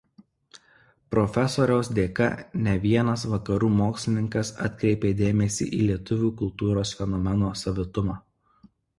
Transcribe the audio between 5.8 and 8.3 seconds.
į lietuvių kultūros fenomeno savitumą.